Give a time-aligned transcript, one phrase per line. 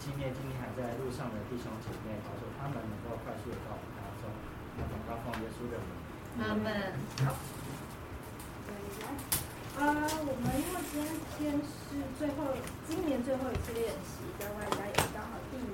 [0.00, 4.32] 纪念今天还在路上的弟兄姐妹，保守他们能够快速的到达中，
[4.80, 5.92] 来祷告奉耶稣的名。
[6.40, 6.96] 阿门。
[7.28, 7.36] 好。
[8.64, 8.72] 对，
[9.04, 9.12] 来，
[9.76, 11.04] 啊、呃，我们因为今
[11.36, 12.48] 天是最后
[12.88, 15.68] 今年最后一次练习，跟外加也刚好第五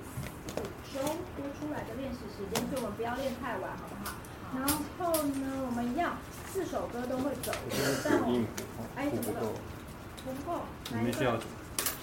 [0.90, 0.98] 周
[1.38, 4.10] 多出来的练习时间，所以我们不要练太晚，好不好？
[4.58, 4.66] 然
[4.98, 6.18] 后呢，我们一样
[6.50, 7.54] 四首歌都会走，
[8.02, 8.44] 但我们
[8.96, 9.54] 哎，怎么了？
[10.26, 11.38] 不够，你们需要？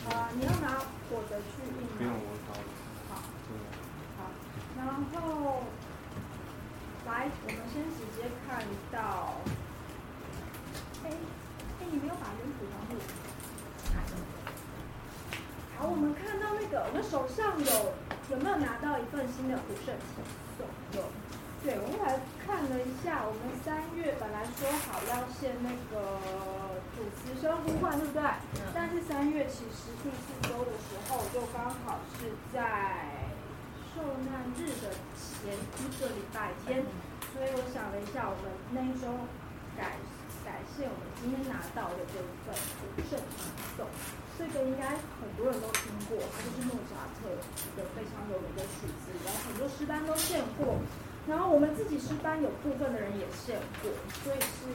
[0.08, 0.80] 啊，你要拿
[1.14, 1.94] 我的去印吗？
[1.94, 2.58] 不用，我找。
[3.14, 3.22] 好，
[4.18, 4.34] 好，
[4.76, 5.62] 然后
[7.06, 9.38] 来，我们先直接看到，
[11.06, 13.06] 哎，哎，你没有把原谱拿过来。
[15.78, 17.94] 好，我们看到那个，我们手上有
[18.34, 20.26] 有没有拿到一份新的谱圣经？
[20.98, 21.06] 有。
[21.64, 28.22] 对，我们来看了一下，我们三月本来说好要献那个主词生呼唤，对不对？
[28.74, 33.10] 但是三月其实第四周的时候，就刚好是在
[33.94, 36.86] 受难日的前一个礼拜天，
[37.34, 39.10] 所以我想了一下，我们那一周
[39.76, 39.98] 改
[40.46, 43.88] 改献我们今天拿到的这一份谱圣传颂，
[44.38, 50.78] 这个应该很多人都听过，它就是莫扎特一个非常有名的曲子，然后很多诗班都见过。
[51.26, 53.90] 然后我们自己是班有部分的人也献过，
[54.24, 54.68] 所以是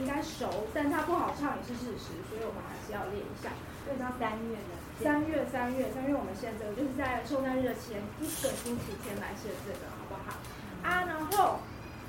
[0.00, 3.54] 应该熟，但它不好唱也是事实，所以我们还是要练一下。
[3.86, 4.74] 所以到三月呢？
[4.98, 10.34] 三月三月三月我们献这个，就是在圣诞日前一个星期天来写这个，好不好？
[10.82, 11.60] 啊，然后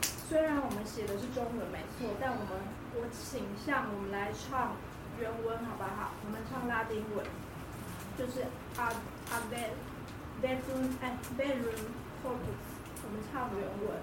[0.01, 2.57] 虽然我们写的是中文没错，但我们
[2.97, 4.73] 我倾向我们来唱
[5.21, 6.17] 原文，好不好？
[6.25, 7.23] 我们唱拉丁文，
[8.17, 8.41] 就是
[8.81, 8.89] 阿
[9.29, 9.69] 阿贝
[10.41, 11.69] 贝鲁哎贝鲁
[12.23, 12.49] 霍普。
[13.07, 13.95] 我们唱原文，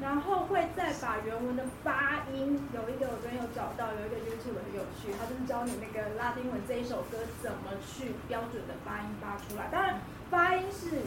[0.00, 9.68] 然后会再把原文的发音，有一个我昨天有找到，有一个 YouTube 很有趣，他就是教你那个拉丁文这一首歌怎么去标准的发音发出来。
[9.68, 10.00] 当然，
[10.32, 11.04] 发音是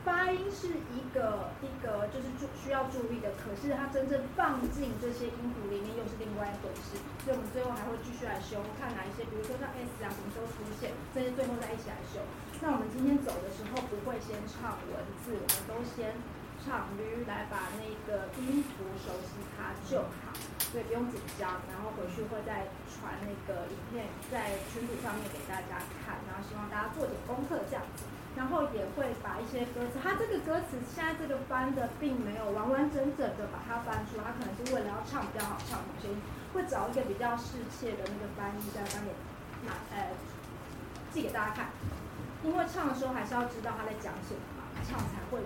[0.00, 6.96] 发音是一个一个就是注需要注意的，可是它真正放进这些音符里面又是另外一回事。
[7.20, 12.24] 所以我们最后还会继续来修，看哪一些，比如说像 S 啊什么时候出现，这些最后再一起来修。
[12.62, 16.12] 那我们今天走的时候不会先唱文字，我们都先
[16.60, 20.28] 唱律来把那个音符熟悉它就好，
[20.68, 21.56] 所以不用紧张。
[21.72, 28.04] 然后回去会再传那个影片在群组上面给大家看，然后希望大家做点功课这样子。
[28.36, 36.14] 然后也会把一些歌词，它这个歌词现在这个翻的并没有完完整整的把它翻出来，它可能是为了要唱比较好唱，所以
[36.52, 39.16] 会找一个比较适切的那个翻译在上面
[39.64, 40.12] 拿呃
[41.10, 41.72] 寄给大家看。
[42.42, 45.40] 因为唱的时候还是要知道他在讲什么嘛，唱才会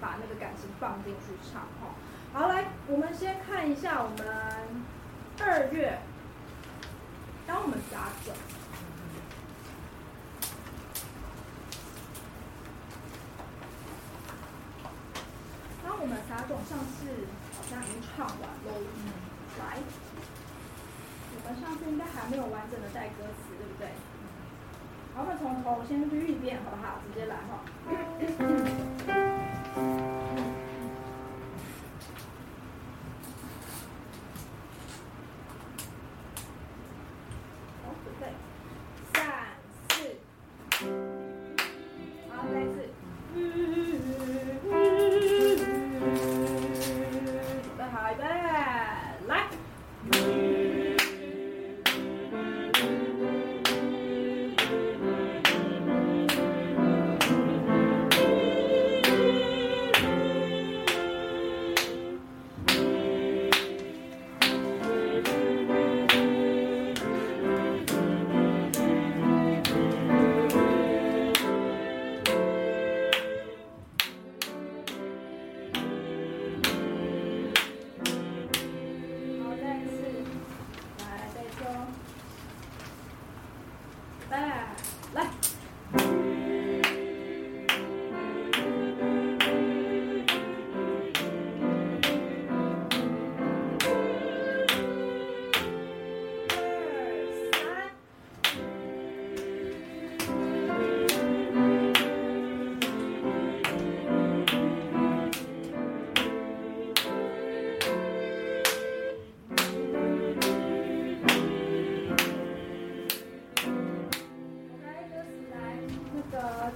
[0.00, 1.94] 把那个感情放进去唱哈。
[2.32, 4.26] 好，来，我们先看一下我们
[5.40, 5.98] 二月，
[7.46, 8.34] 当我们撒种，
[15.82, 17.26] 当我们撒种，上次
[17.56, 18.80] 好像已经唱完喽。
[18.96, 19.12] 嗯
[19.58, 19.78] 来，
[21.34, 23.88] 我们上次应该还没有完整的带歌词，对不对？
[25.20, 27.00] 我们从头先捋一遍，好不好？
[27.04, 27.58] 直接来哈。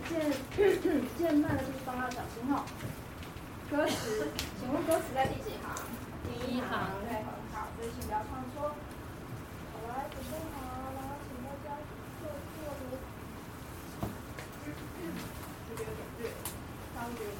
[0.08, 0.10] 见
[1.18, 2.64] 见慢的地方要小心哦。
[3.70, 4.28] 歌词，
[4.60, 5.64] 请问歌词在第几行？
[6.24, 6.68] 第一行。
[7.08, 8.74] 对，很好，所以请不要唱错。
[9.72, 11.66] 好了，准备好了，然后请大家
[12.20, 12.98] 坐坐的。
[15.68, 16.22] 这边有点热，
[16.94, 17.30] 上边有。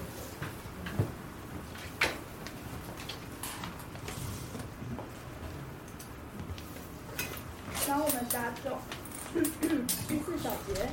[7.87, 8.79] 当我们加重，
[10.09, 10.89] 第四小节。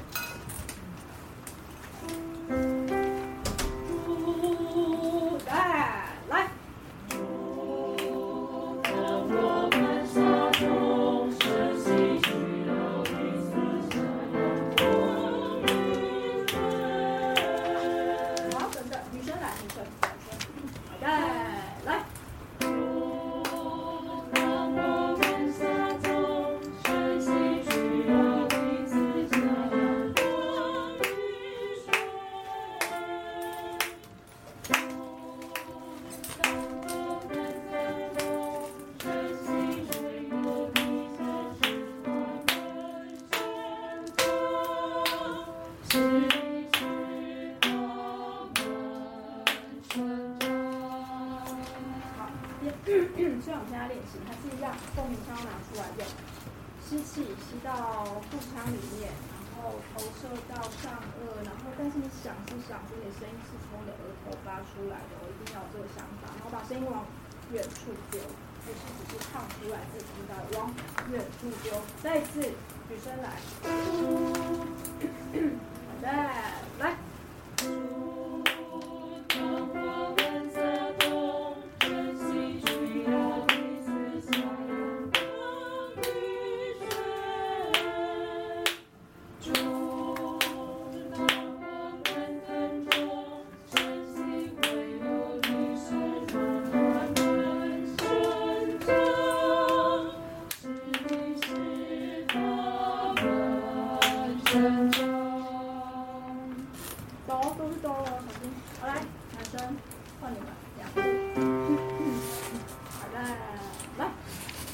[66.69, 67.03] 先往
[67.51, 68.19] 远处丢，
[68.63, 68.77] 不是
[69.09, 70.71] 只是唱出来自己的，往
[71.11, 71.73] 远处丢。
[72.03, 73.27] 再一次，举身来，
[75.89, 76.05] 好的，
[76.79, 77.08] 来。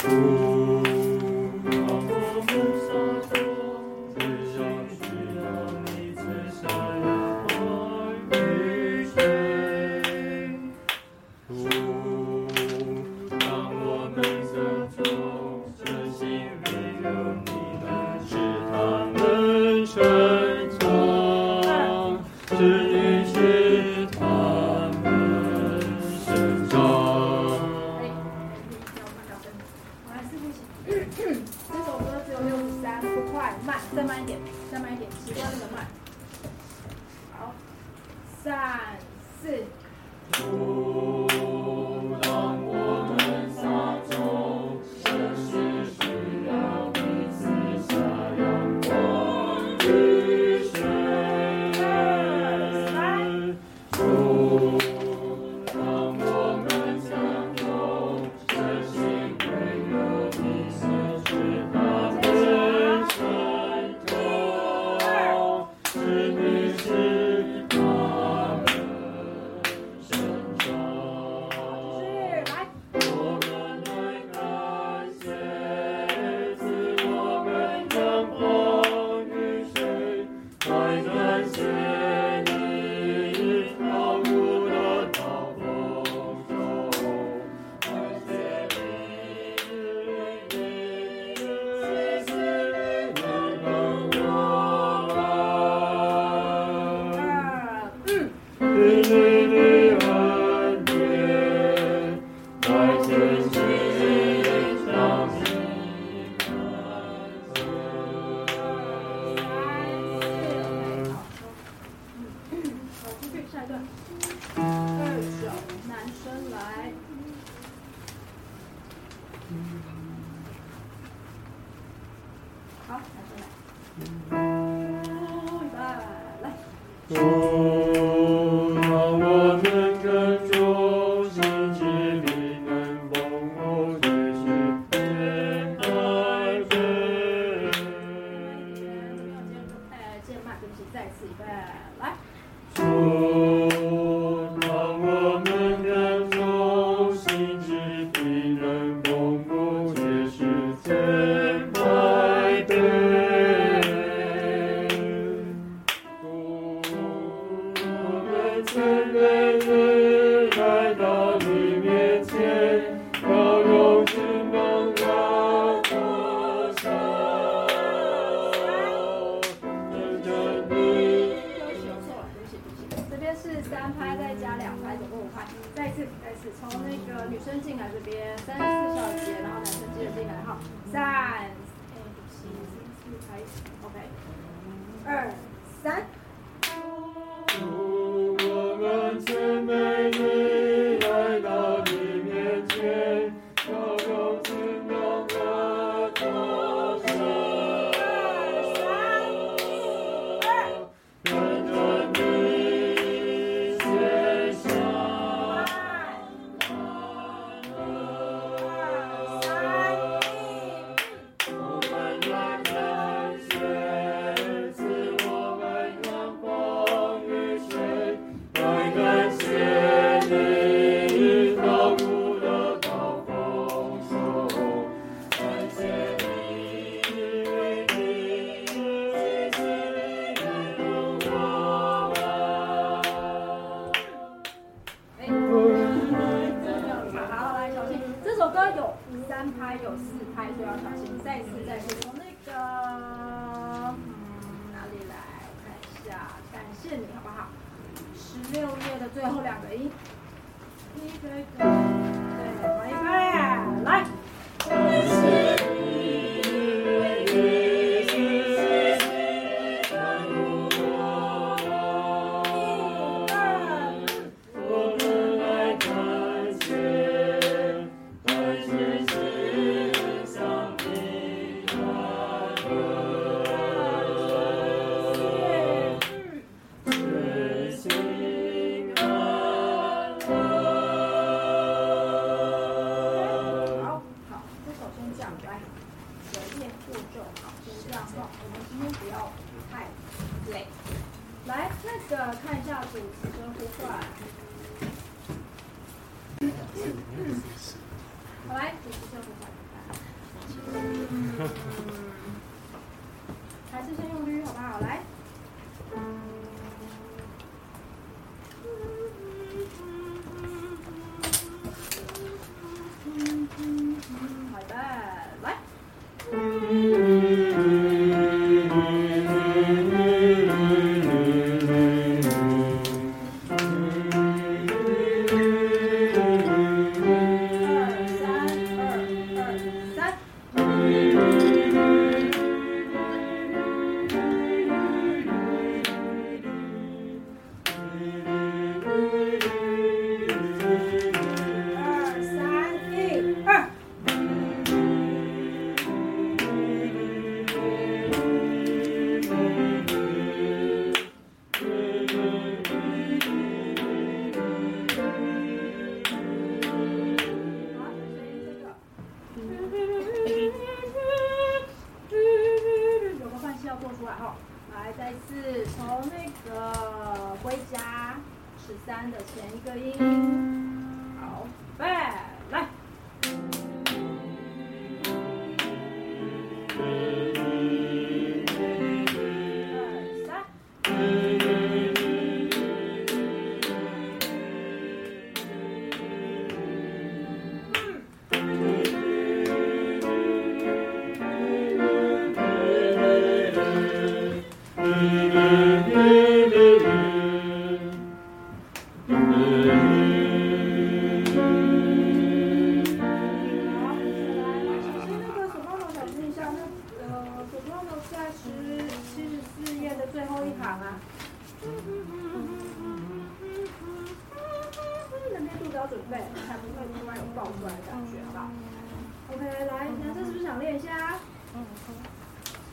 [0.08, 0.45] Ooh.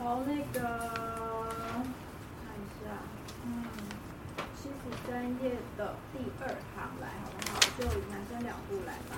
[0.03, 2.91] 从那个看一下，
[3.45, 3.63] 嗯，
[4.53, 6.43] 七十三页的第二
[6.75, 7.55] 行来，好不好？
[7.79, 9.15] 就男生两步来吧。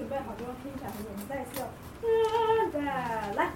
[0.00, 1.60] 准备好之后听一下我们再次
[3.36, 3.50] 来。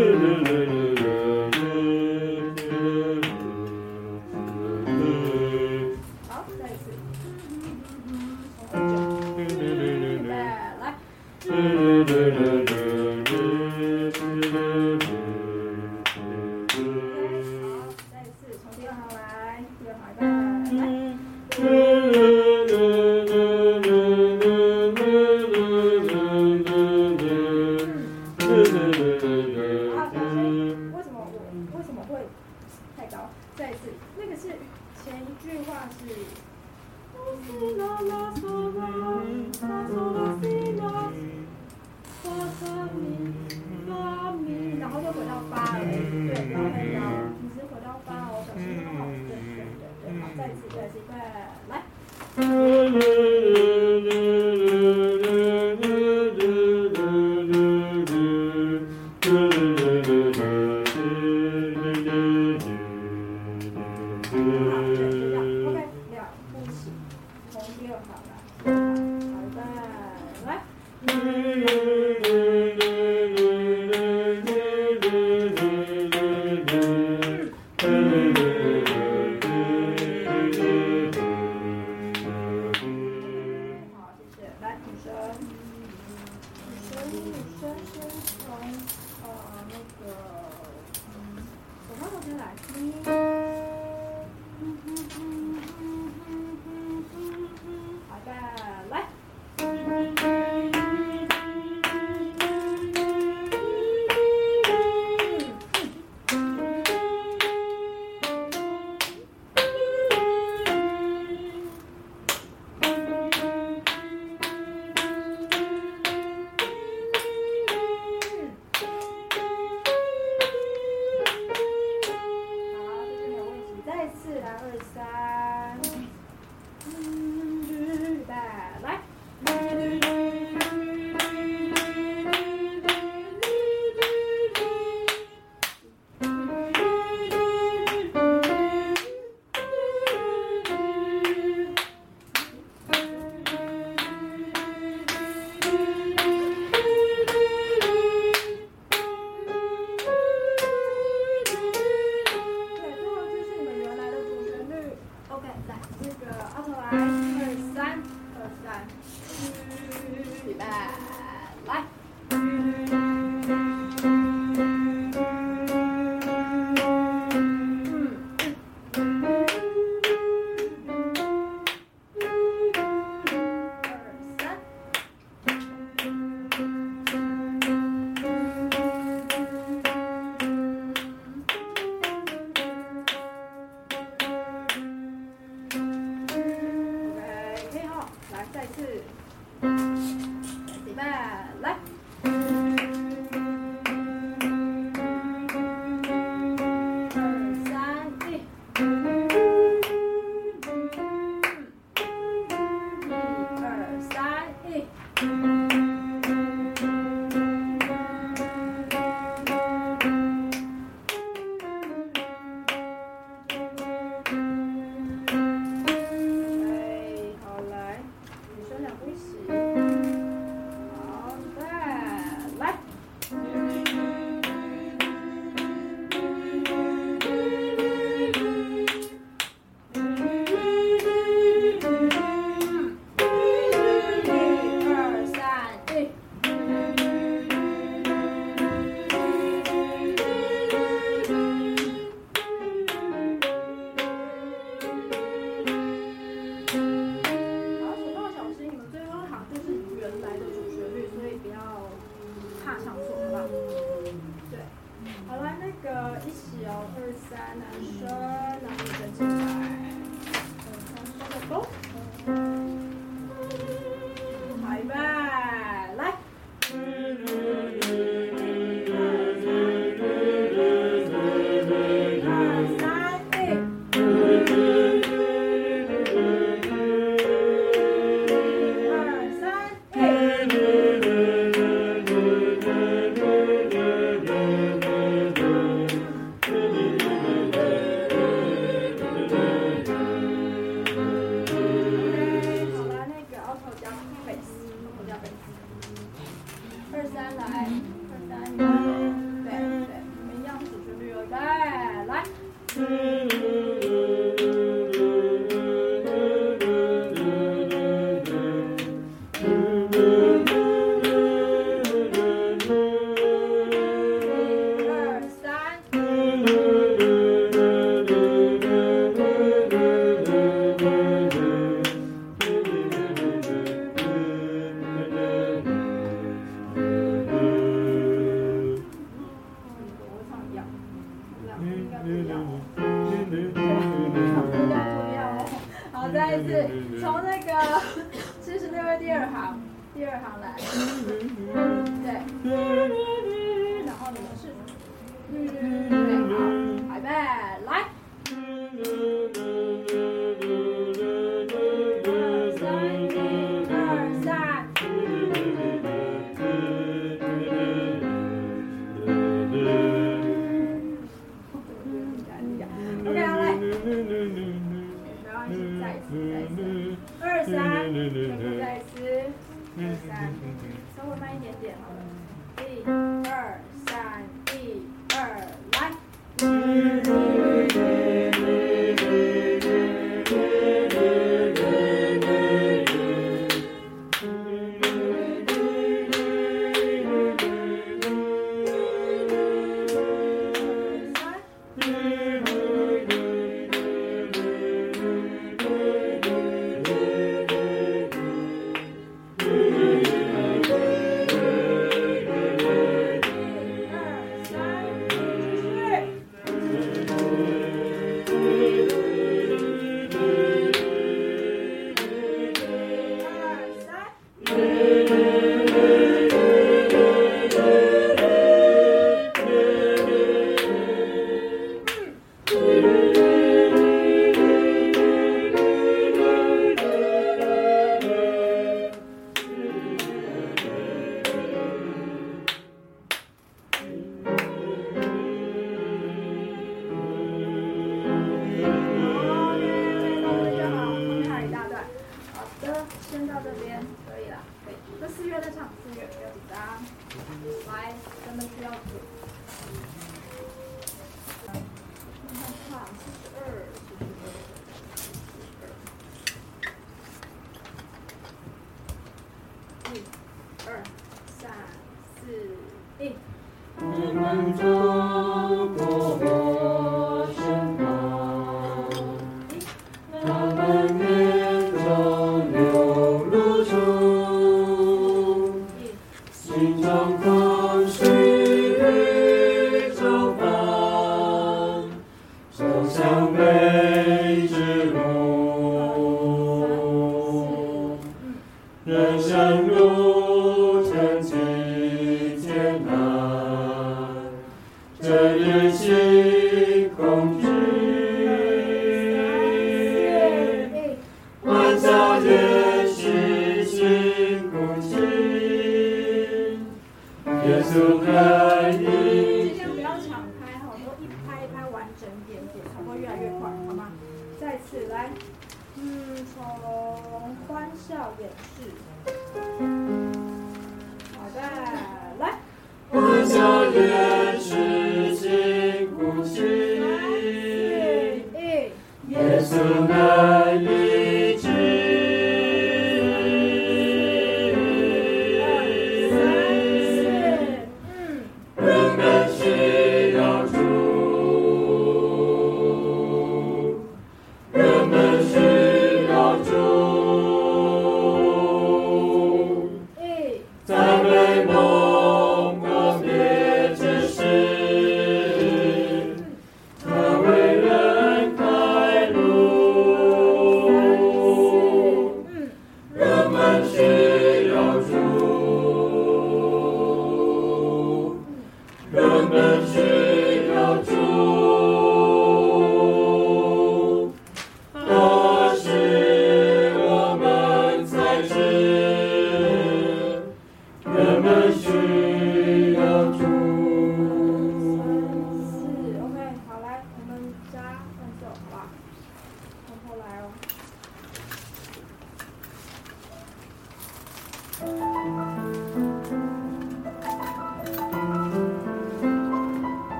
[0.00, 0.59] 来。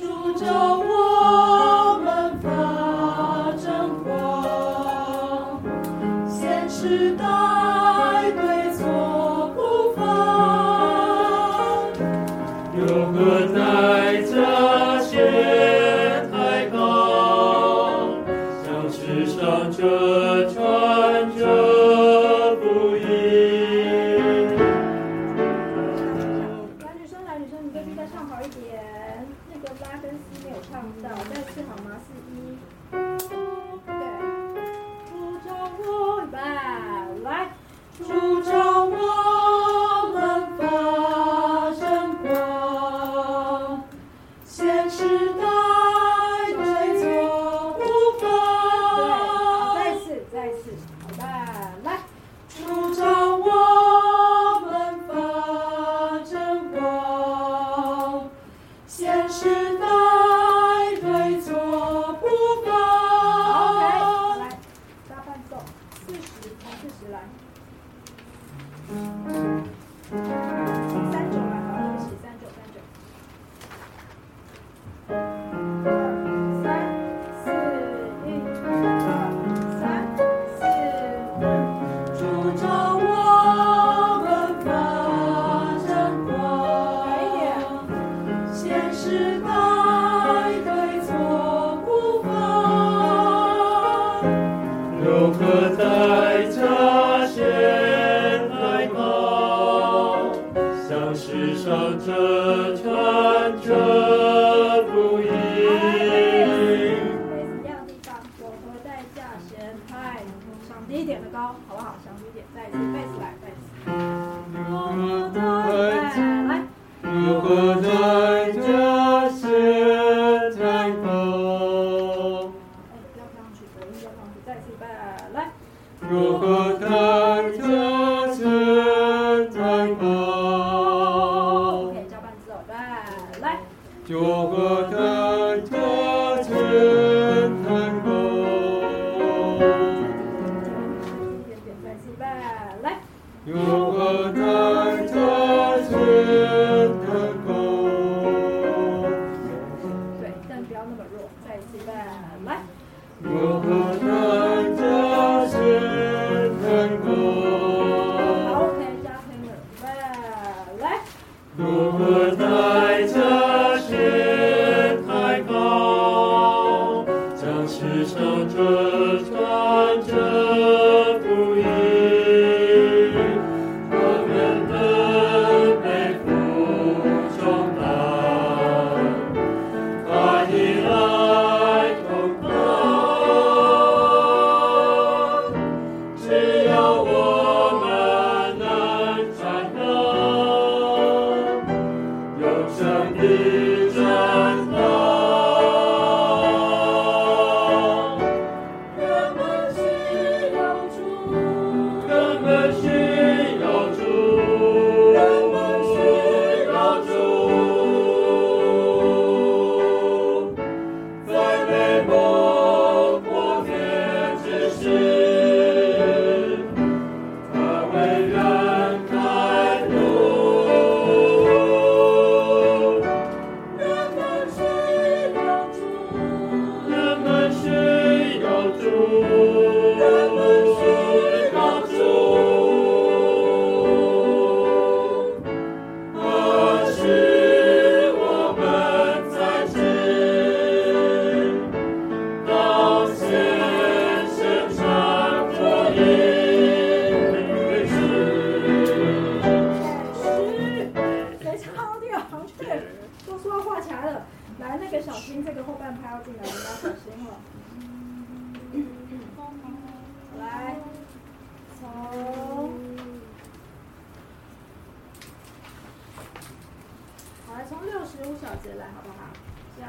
[0.00, 0.77] 我们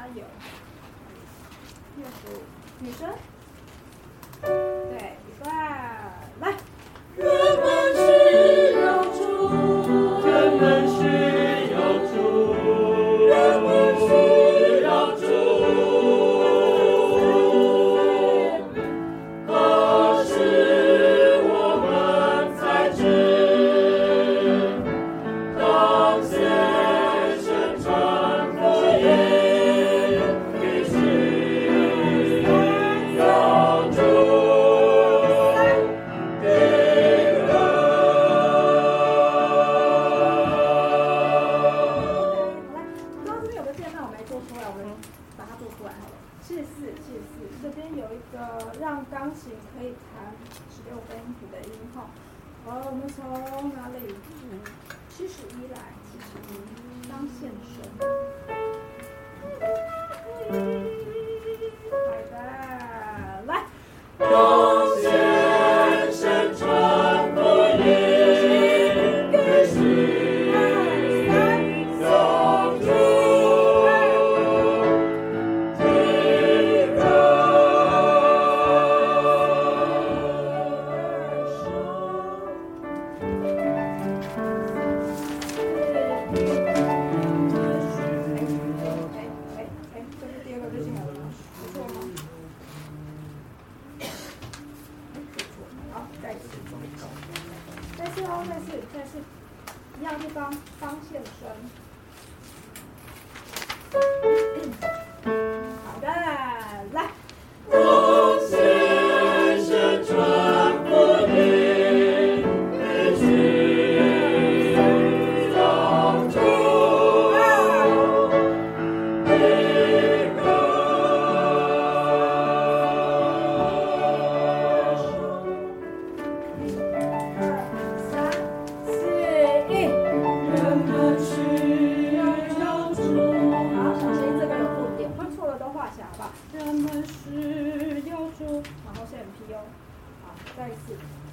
[0.00, 0.24] Are you?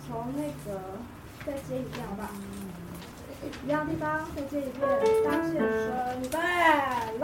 [0.08, 0.80] 从那个
[1.46, 2.30] 再接一遍好不好？
[3.66, 4.82] 一样的地方再接一遍。
[5.24, 6.38] 搭建，准备，
[7.20, 7.24] 来。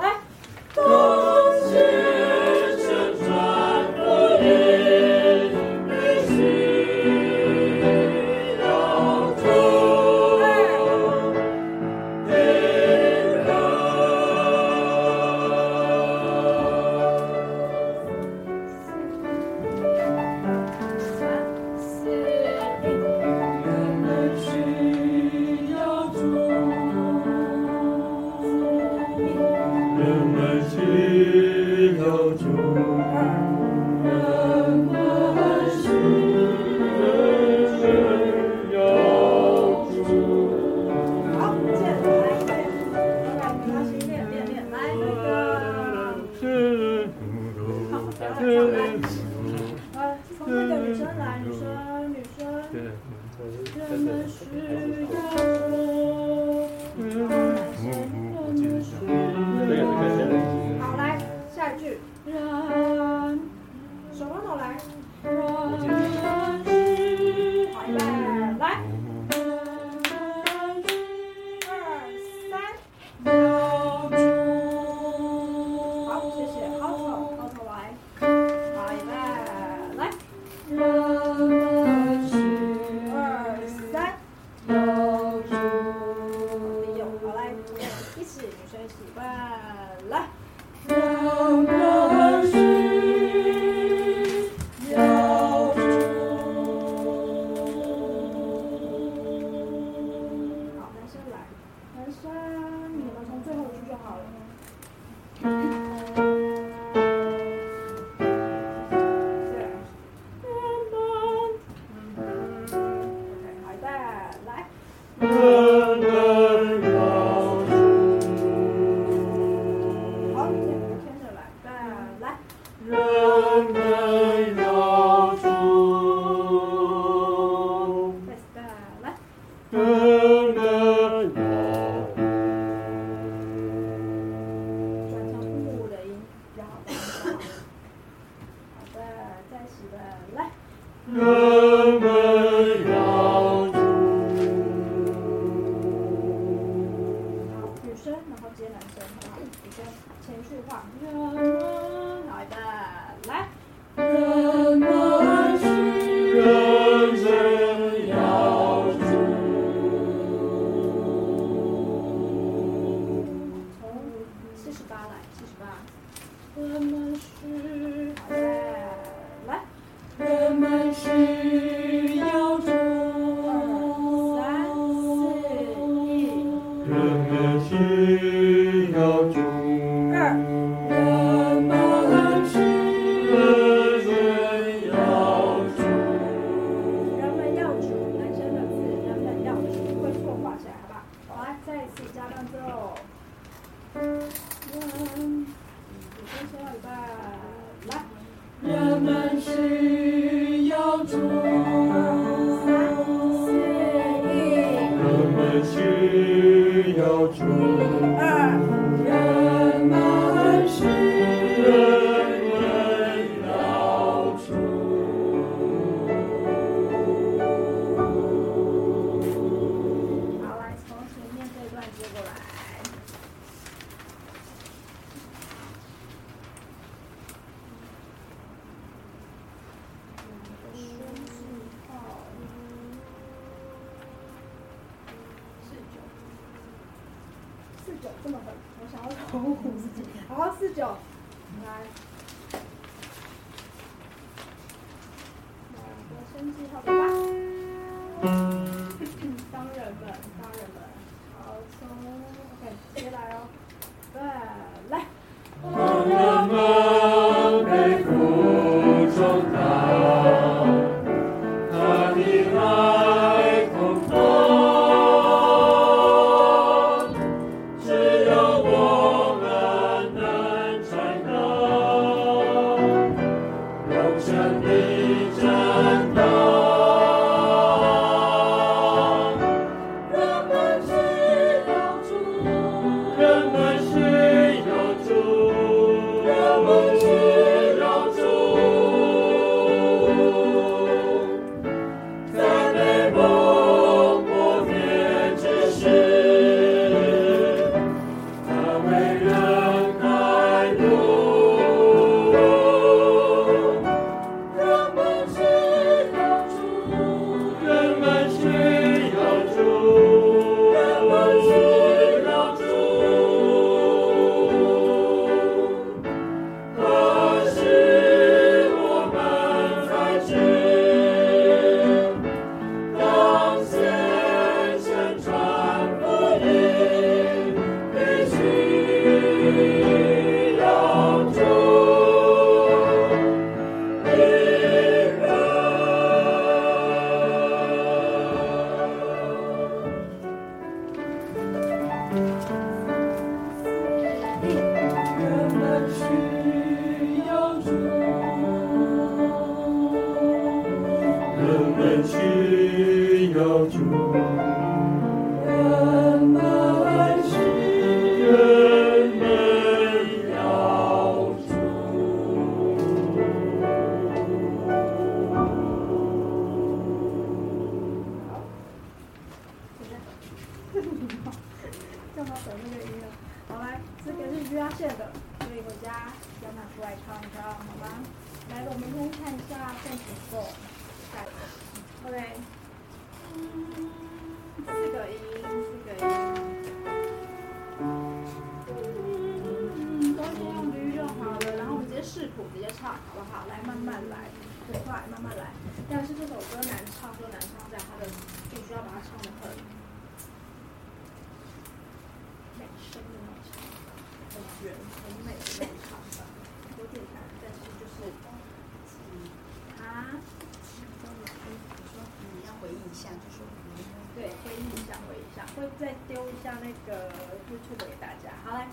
[417.78, 418.66] 给大家好嘞，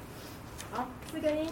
[0.71, 1.49] 好四个音。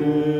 [0.00, 0.37] 二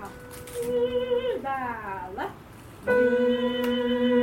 [0.00, 0.10] 好，
[1.42, 1.50] 再
[2.16, 2.28] 来。
[2.86, 4.13] 再